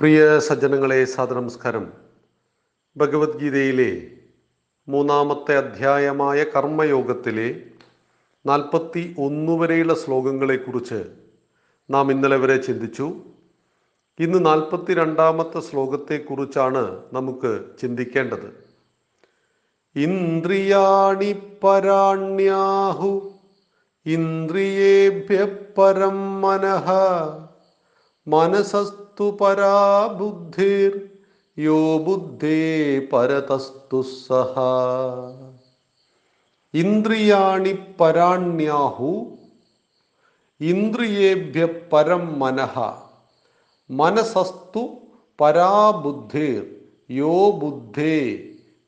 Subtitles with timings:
[0.00, 1.92] പ്രിയ സജ്ജനങ്ങളെ സാദനമസ്കാരം
[2.96, 3.92] ഭഗവത്ഗീതയിലെ
[4.88, 7.46] മൂന്നാമത്തെ അധ്യായമായ കർമ്മയോഗത്തിലെ
[8.46, 11.00] നാൽപ്പത്തി ഒന്ന് വരെയുള്ള ശ്ലോകങ്ങളെക്കുറിച്ച്
[11.90, 13.06] നാം ഇന്നലെ വരെ ചിന്തിച്ചു.
[14.20, 18.48] ഇന്ന് നാൽപ്പത്തി രണ്ടാമത്തെ ശ്ലോകത്തെക്കുറിച്ചാണ് നമുക്ക് ചിന്തിക്കേണ്ടത്.
[19.96, 21.32] ഇന്ദ്രിയാണി
[21.64, 23.10] പരാണ്യാഹു
[24.06, 25.44] ഇന്ദ്രിയേഭ്യ
[25.78, 26.86] പരം മനഃ
[28.26, 31.08] മനസസ്തു പരാ ബുദ്ധിർ
[31.58, 34.58] യോ ബുദ്ധേ പരതസ്തു സഹ.
[36.74, 39.38] ഇന്ദ്രിയാണി പരാണ്യാഹു
[40.60, 42.92] ഇന്ദ്രിയേഭ്യ പരം മനഃ.
[43.90, 44.88] മനസസ്തു
[45.40, 46.76] പരാബുദ്ധിർ
[47.10, 48.44] യോ ബുദ്ധേ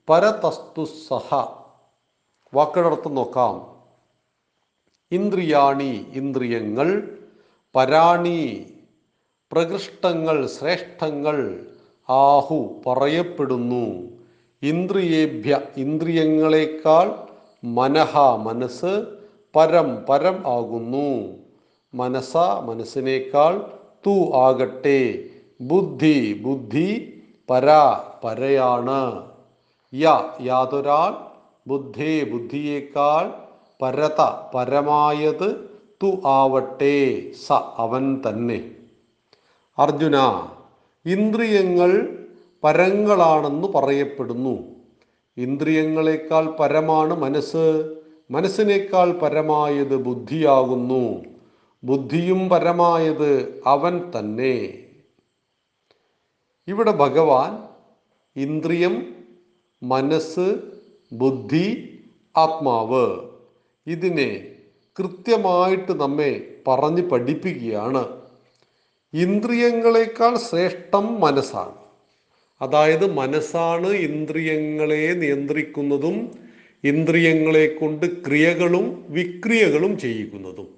[0.08, 1.34] പരതസ്തു സഹ.
[2.54, 3.78] വാക്കുകളർത്ഥം നോക്കാം.
[5.12, 7.18] ഇന്ദ്രിയാണി ഇന്ദ്രിയങ്ങൾ
[7.76, 8.72] പരാണി
[9.52, 11.60] പ്രകൃഷ്ടങ്ങൾ ശ്രേഷ്ഠങ്ങൾ
[12.10, 14.08] ആഹു പറയപ്പെടുന്നു.
[14.62, 17.14] ഇന്ദ്രിയേഭ്യ ഇന്ദ്രിയങ്ങളെക്കാൾ
[17.64, 19.04] മനഹ മനസ്സ്
[19.56, 21.34] പരം പരം ആകുന്നു.
[21.94, 23.58] മനസ്സ മനസ്സിനേക്കാൾ
[24.06, 25.24] തു ആകട്ടെ.
[25.60, 26.88] ബുദ്ധി ബുദ്ധി
[27.50, 27.66] പര
[28.24, 29.28] പരയാണ്.
[29.94, 31.12] യ യാതൊരാൾ
[31.68, 33.32] ബുദ്ധേ ബുദ്ധിയേക്കാൾ
[33.82, 34.20] പരത
[34.54, 35.70] പരമായത്
[36.02, 36.98] തു ആവട്ടെ.
[37.48, 38.77] സ അവൻ തന്നെ.
[39.78, 40.16] അർജുന
[41.06, 42.18] ഇന്ദ്രിയങ്ങൾ
[42.64, 44.58] പരങ്ങളാണെന്ന് പറയപ്പെടുന്നു.
[45.36, 47.94] ഇന്ദ്രിയങ്ങളെക്കാൾ പരമാണ് മനസ്സ്.
[48.30, 51.22] മനസ്സിനേക്കാൾ പരമായത് ബുദ്ധിയാകുന്നു.
[51.84, 54.78] ബുദ്ധിയും പരമായത് അവൻ തന്നെ.
[56.68, 57.68] ഇവിടെ ഭഗവാൻ
[58.36, 59.14] ഇന്ദ്രിയം
[59.82, 60.56] മനസ്സ്
[61.12, 61.98] ബുദ്ധി
[62.36, 63.16] ആത്മാവ്
[63.86, 64.46] ഇതിനെ
[64.98, 68.17] കൃത്യമായിട്ട് നമ്മെ പറഞ്ഞ് പഠിപ്പിക്കുകയാണ്.
[69.12, 71.72] ഇന്ദ്രിയങ്ങളെക്കാൾ ശ്രേഷ്ഠം മനസ്സാണ്.
[72.60, 76.30] അതായത് മനസ്സാണ് ഇന്ദ്രിയങ്ങളെ നിയന്ത്രിക്കുന്നതും
[76.84, 80.68] ഇന്ദ്രിയങ്ങളെ കൊണ്ട് ക്രിയകളും വിക്രിയകളും ചെയ്യിക്കുന്നതും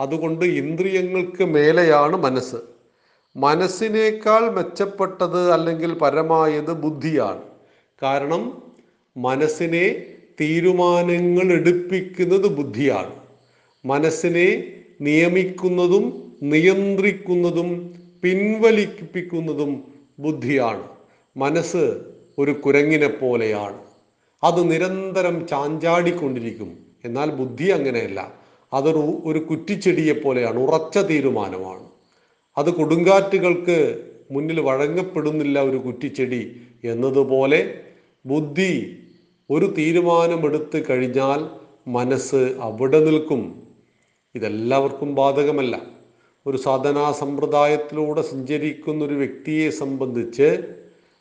[0.00, 2.56] അതുകൊണ്ട് ഇന്ദ്രിയങ്ങൾക്ക് മേലെയാണ് മനസ്സ്.
[3.36, 7.42] മനസ്സിനേക്കാൾ മെച്ചപ്പെട്ടത് അല്ലെങ്കിൽ പരമായത് ബുദ്ധിയാണ്.
[8.02, 8.62] കാരണം
[9.16, 9.86] മനസ്സിനെ
[10.40, 13.14] തീരുമാനങ്ങൾ എടുപ്പിക്കുന്നത് ബുദ്ധിയാണ്.
[13.84, 19.84] മനസ്സിനെ നിയമിക്കുന്നതും നിയന്ത്രിക്കുന്നതും പിൻവലിപ്പിക്കുന്നതും
[20.18, 20.82] ബുദ്ധിയാണ്.
[21.36, 22.00] മനസ്സ്
[22.38, 23.78] ഒരു കുരങ്ങിനെ പോലെയാണ്.
[24.44, 26.78] അത് നിരന്തരം ചാഞ്ചാടിക്കൊണ്ടിരിക്കും.
[27.04, 28.34] എന്നാൽ ബുദ്ധി അങ്ങനെയല്ല.
[28.72, 30.58] അതൊരു ഒരു കുറ്റിച്ചെടിയെ പോലെയാണ്.
[30.58, 31.88] ഉറച്ച തീരുമാനമാണ്.
[32.58, 37.80] അത് കൊടുങ്കാറ്റുകൾക്ക് മുന്നിൽ വഴങ്ങപ്പെടുന്നില്ല ഒരു കുറ്റിച്ചെടി എന്നതുപോലെ
[38.26, 38.98] ബുദ്ധി
[39.50, 41.48] ഒരു തീരുമാനമെടുത്ത് കഴിഞ്ഞാൽ
[41.88, 43.62] മനസ്സ് അവിടെ നിൽക്കും.
[44.34, 45.93] ഇതെല്ലാവർക്കും ബാധകമല്ല.
[46.46, 50.74] ഒരു സാധനാ സമ്പ്രദായത്തിലൂടെ സഞ്ചരിക്കുന്ന ഒരു വ്യക്തിയെ സംബന്ധിച്ച്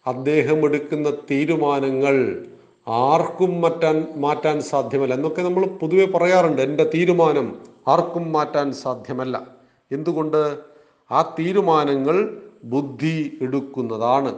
[0.08, 2.46] അദ്ദേഹം എടുക്കുന്ന തീരുമാനങ്ങൾ
[2.88, 5.14] ആർക്കും മാറ്റാൻ മാറ്റാൻ സാധ്യമല്ല.
[5.14, 6.62] എന്നൊക്കെ നമ്മൾ പൊതുവെ പറയാറുണ്ട്.
[6.62, 9.48] എന്റെ തീരുമാനം ആർക്കും മാറ്റാൻ സാധ്യമല്ല.
[9.92, 10.60] എന്തുകൊണ്ട്?
[11.12, 14.38] ആ തീരുമാനങ്ങൾ ബുദ്ധി എടുക്കുന്നതാണ്.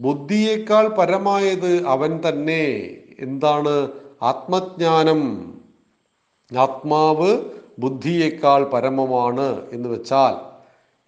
[0.00, 2.96] ബുദ്ധിയേക്കാൾ പരമായത് അവൻ തന്നെ.
[3.20, 3.88] എന്താണ്?
[4.22, 5.54] ആത്മജ്ഞാനം.
[6.58, 7.44] ആത്മാവ്
[7.78, 10.34] ബുദ്ധിയേക്കാൾ പരമമാണ് എന്ന് വെച്ചാൽ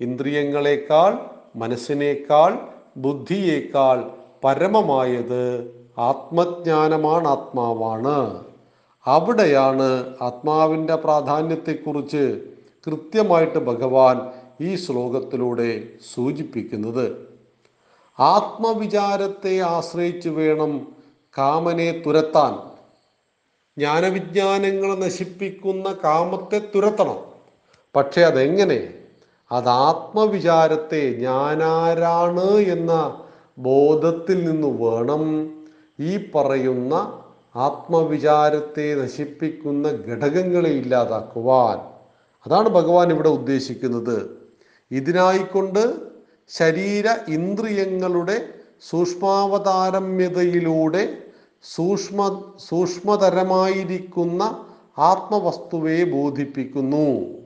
[0.00, 1.18] ഇന്ദ്രിയങ്ങളെക്കാൾ
[1.56, 2.58] മനസ്സിനേക്കാൾ
[2.96, 4.10] ബുദ്ധിയേക്കാൾ
[4.44, 5.42] പരമമായത്
[5.98, 8.44] ആത്മജ്ഞാനമാണ് ആത്മാവാണ്.
[9.06, 12.44] അവിടെയാണ് ആത്മാവിന്റെ പ്രാധാന്യത്തെക്കുറിച്ച്
[12.86, 14.20] കൃത്യമായിട്ട് ഭഗവാൻ
[14.60, 17.26] ഈ ശ്ലോകത്തിലൂടെ സൂചിപ്പിക്കുന്നത്.
[18.20, 20.88] ആത്മവിചാരത്തെ ആശ്രയിച്ചു വേണം
[21.38, 22.65] കാമനെ തുരത്താൻ.
[23.78, 27.16] ജ്ഞാനവിജ്ഞാനങ്ങളെ നശിപ്പിക്കുന്ന കാമത്തെ തുരത്തണം.
[27.96, 28.94] പക്ഷെ അതെങ്ങനെ?
[29.52, 33.20] അത് ആത്മവിചാരത്തെ ഞാനാരാണ് എന്ന
[33.58, 35.52] ബോധത്തിൽ നിന്ന് വേണം
[36.00, 37.22] ഈ പറയുന്ന
[37.56, 41.78] ആത്മവിചാരത്തെ നശിപ്പിക്കുന്ന ഘടകങ്ങളെ ഇല്ലാതാക്കുവാൻ.
[42.46, 44.38] അതാണ് ഭഗവാൻ ഇവിടെ ഉദ്ദേശിക്കുന്നത്.
[44.90, 45.94] ഇതിനായിക്കൊണ്ട്
[46.48, 48.48] ശരീര ഇന്ദ്രിയങ്ങളുടെ
[48.88, 51.18] സൂക്ഷ്മാവതാരമ്യതയിലൂടെ
[51.62, 54.66] സൂക്ഷ്മ സൂക്ഷ്മതരമായിരിക്കുന്ന
[54.98, 57.36] ആത്മവസ്തുവെ ബോധിപ്പിക്കുന്നു.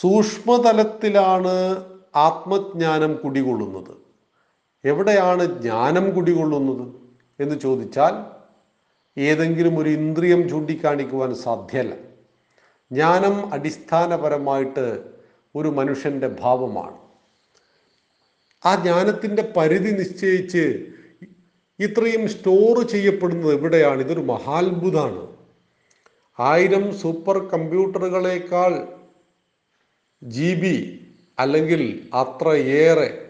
[0.00, 1.84] സൂക്ഷ്മതലത്തിലാണ്
[2.16, 3.96] ആത്മജ്ഞാനം കുടികൊള്ളുന്നത്.
[4.84, 6.94] എവിടെയാണ് ജ്ഞാനം കുടികൊള്ളുന്നത്
[7.40, 8.44] എന്ന് ചോദിച്ചാൽ
[9.20, 11.94] ഏതെങ്കിലും ഒരു ഇന്ദ്രിയം ചൂണ്ടിക്കാണിക്കുവാൻ സാധ്യല്ല.
[12.92, 15.14] ജ്ഞാനം അടിസ്ഥാനപരമായിട്ട്
[15.56, 16.98] ഒരു മനുഷ്യന്റെ ഭാവമാണ്.
[18.66, 20.86] ആ ജ്ഞാനത്തിന്റെ പരിധി നിശ്ചയിച്ച്
[21.80, 24.00] ഇത്രയും സ്റ്റോർ ചെയ്യപ്പെടുന്നത് എവിടെയാണ്?
[24.00, 25.26] ഇതൊരു മഹാത്ഭുതമാണ്
[26.40, 28.88] ആയിരം സൂപ്പർ കമ്പ്യൂട്ടറുകളേക്കാൾ
[30.22, 31.00] ജി ബി
[31.38, 33.28] അല്ലെങ്കിൽ അത്രയേറെ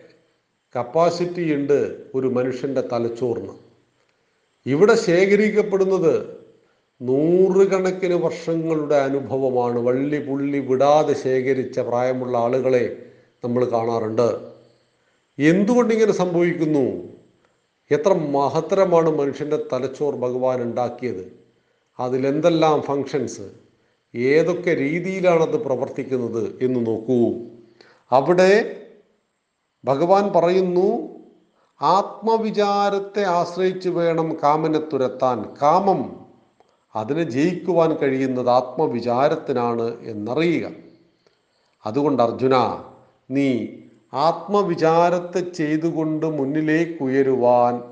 [0.76, 3.52] കപ്പാസിറ്റി ഉണ്ട് ഒരു മനുഷ്യന്റെ തലച്ചോറിന്.
[4.66, 6.44] ഇവിടെ ശേഖരിക്കപ്പെടുന്നത്
[7.02, 9.78] നൂറുകണക്കിന് വർഷങ്ങളുടെ അനുഭവമാണ്.
[9.78, 13.06] വള്ളി പുള്ളി വിടാതെ ശേഖരിച്ച പ്രായമുള്ള ആളുകളെ
[13.44, 14.28] നമ്മൾ കാണാറുണ്ട്.
[15.38, 17.13] എന്തുകൊണ്ടിങ്ങനെ സംഭവിക്കുന്നു?
[17.90, 21.40] എത്ര മഹത്തരമാണ് മനുഷ്യന്റെ തലച്ചോർ ഭഗവാൻ ഉണ്ടാക്കിയത്.
[22.00, 23.42] അതിലെന്തെല്ലാം ഫങ്ഷൻസ്
[24.14, 27.40] ഏതൊക്കെ രീതിയിലാണത് പ്രവർത്തിക്കുന്നത് എന്ന് നോക്കൂ.
[28.10, 28.82] അവിടെ
[29.84, 31.14] ഭഗവാൻ പറയുന്നു
[31.82, 35.54] ആത്മവിചാരത്തെ ആശ്രയിച്ച് വേണം കാമനെ തുരത്താൻ.
[35.62, 36.26] കാമം
[36.96, 40.70] അതിനെ ജയിക്കുവാൻ കഴിയുന്നത് ആത്മവിചാരത്തിനാണ് എന്നറിയുക.
[41.86, 42.84] അതുകൊണ്ട് അർജുന
[43.30, 43.66] നീ
[44.14, 47.82] ആത്മവിചാരത്തെ ചെയ്തുകൊണ്ട് മുന്നിലേക്ക് ഉയരുവാൻ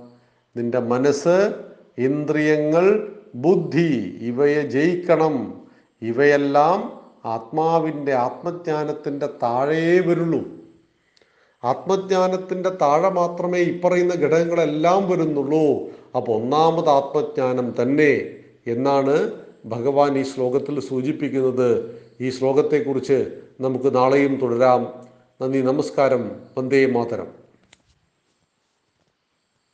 [0.56, 1.54] നിന്റെ മനസ്സ്
[1.98, 5.62] ഇന്ദ്രിയങ്ങൾ ബുദ്ധി ഇവയെ ജയിക്കണം.
[6.02, 10.40] ഇവയെല്ലാം ആത്മാവിന്റെ ആത്മജ്ഞാനത്തിന്റെ താഴേ വരുള്ളൂ.
[11.64, 15.90] ആത്മജ്ഞാനത്തിന്റെ താഴെ മാത്രമേ ഇപ്പറയുന്ന ഘടകങ്ങളെല്ലാം വരുന്നുള്ളൂ.
[16.16, 18.34] അപ്പോൾ ഒന്നാമത് ആത്മജ്ഞാനം തന്നെ
[18.66, 19.30] എന്നാണ്
[19.64, 22.00] ഭഗവാൻ ഈ ശ്ലോകത്തിൽ സൂചിപ്പിക്കുന്നത്.
[22.20, 25.11] ഈ ശ്ലോകത്തെക്കുറിച്ച് നമുക്ക് നാളെയും തുടരാം.
[25.42, 27.41] നന്ദി നമസ്കാരം വന്ദേ മാതരം.